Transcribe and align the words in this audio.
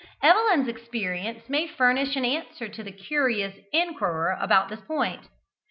Evelyn's 0.23 0.67
experience 0.67 1.47
may 1.47 1.67
furnish 1.67 2.15
an 2.15 2.25
answer 2.25 2.67
to 2.67 2.81
the 2.81 2.91
curious 2.91 3.53
inquirer 3.71 4.35
upon 4.41 4.67
this 4.67 4.81
point. 4.81 5.27